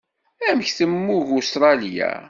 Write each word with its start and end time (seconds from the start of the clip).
Amek 0.49 0.69
temmug 0.77 1.27
Usetṛalya? 1.37 2.09